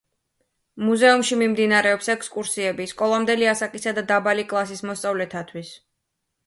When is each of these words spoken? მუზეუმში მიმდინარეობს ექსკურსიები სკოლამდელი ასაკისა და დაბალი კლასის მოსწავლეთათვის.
მუზეუმში 0.85 1.37
მიმდინარეობს 1.41 2.09
ექსკურსიები 2.15 2.89
სკოლამდელი 2.95 3.51
ასაკისა 3.53 3.95
და 4.01 4.07
დაბალი 4.15 4.49
კლასის 4.55 4.85
მოსწავლეთათვის. 4.91 5.77